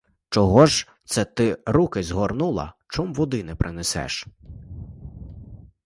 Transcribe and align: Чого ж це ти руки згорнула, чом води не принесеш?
Чого 0.29 0.65
ж 0.65 0.87
це 1.05 1.25
ти 1.25 1.57
руки 1.65 2.03
згорнула, 2.03 2.73
чом 2.87 3.13
води 3.13 3.43
не 3.43 3.55
принесеш? 3.55 4.25